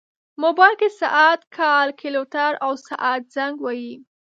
[0.43, 3.89] موبایل کې ساعت، کیلکولیټر، او ساعت زنګ وي.